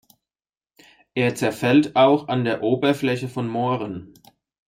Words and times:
Er 1.13 1.35
zerfällt 1.35 1.95
auch 1.95 2.27
an 2.27 2.43
der 2.43 2.63
Oberfläche 2.63 3.27
von 3.29 3.47
Mooren. 3.47 4.15